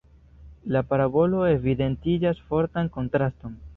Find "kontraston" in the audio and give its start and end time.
2.97-3.59